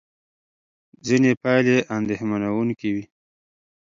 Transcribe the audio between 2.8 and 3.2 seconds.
وې.